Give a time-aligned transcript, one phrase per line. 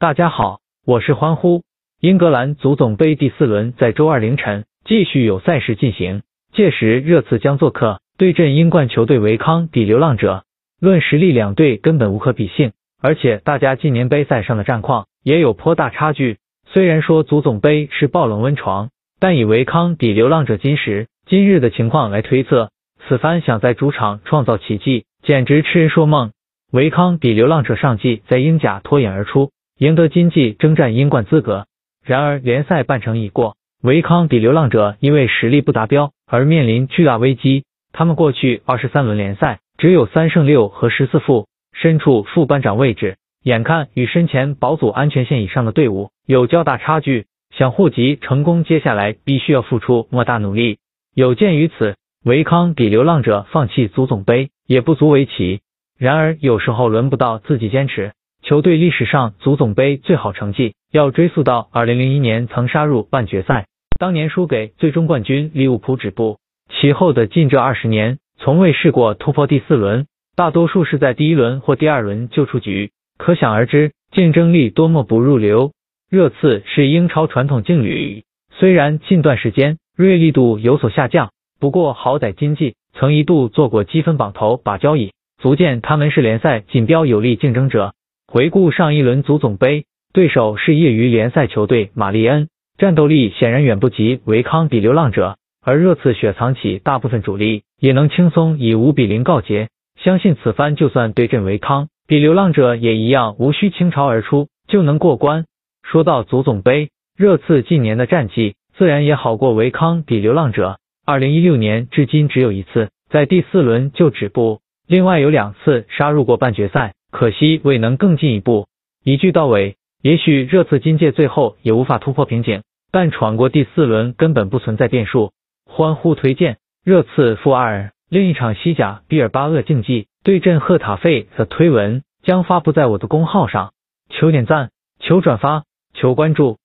[0.00, 1.60] 大家好，我是欢呼。
[2.00, 6.22] 英格兰足总杯第四轮在周二凌晨继续有赛事进行，
[6.54, 10.44] 届时热刺将做客对阵英冠球队维康比流浪者。
[10.80, 16.38] 论实力，两队根本无可比性，而且大家近年杯赛上的战况也有颇大差距。
[16.64, 18.88] 虽然说足总杯是爆冷温床，
[19.18, 22.70] 但以维康比流浪者今时今日的情况来推测，
[23.06, 26.32] 此番想在主场创造奇迹，简直痴人说梦。
[26.72, 29.50] 维康比流浪者上季在英甲脱颖而出，
[29.80, 31.64] 赢得金季征战英冠资格。
[32.04, 37.64] 然而联赛半程已过，维康比流浪者因为实力不达标而面临巨大危机。
[37.90, 47.24] 他们过去二十三轮联赛只有三胜六和十四负，身处副班长位置，眼看与身前保组安全线以上的队伍有较大差距，
[47.56, 50.76] 想护级成功，接下来必须要付出莫大努力。
[51.14, 55.62] 有鉴于此，维康比流浪者放弃足总杯也不足为奇。
[55.96, 58.12] 然而有时候轮不到自己坚持。
[58.50, 66.38] 球队历史上足总杯最好成绩要追溯到二零零一年曾杀入半决赛，当年输给最终冠军利物浦止步。
[66.68, 72.90] 其后的近这二十年，从未试过突破第四轮，大多数是在第一轮或第二轮就出局。
[73.18, 75.70] 可想而知，竞争力多么不入流。
[76.10, 85.12] 热刺是英超传统劲旅，虽然近段时间锐利度有所下降，不过好歹今季曾一度做过积分榜头把交椅。
[85.40, 87.94] 足见他们是联赛锦标有力竞争者。
[88.32, 95.36] 回顾上一轮足总杯，对手是业余联赛球队马利恩，战斗力显然远不及维康比流浪者。
[95.66, 99.68] 而热刺雪藏起大部分主力，也能轻松以五比零告捷。
[100.00, 105.44] 相信此番就算对阵维康比流浪者，也一样无需倾巢而出就能过关。
[105.82, 110.78] 说到足总杯，热刺近年的战绩自然也好过维康比流浪者。
[111.04, 114.60] 二零一六年至今只有一次在第四轮就止步。
[114.86, 118.66] 另外有两次杀入过半决赛，可惜未能更进一步。
[119.04, 125.32] 一句到尾，也许热刺今届最后也无法突破瓶颈，但闯过第四轮根本不存在变数。
[125.66, 127.92] 欢呼推荐热刺负二。
[128.08, 133.72] 另一场西甲毕尔巴鄂竞技对阵赫塔费的推文将发布在我的公号上，
[134.08, 135.62] 求点赞，求转发，
[135.94, 136.58] 求关注。